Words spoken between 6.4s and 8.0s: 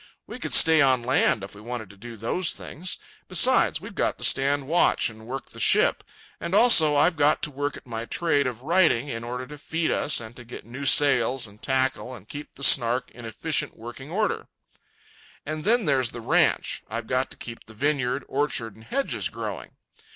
also, I've got to work at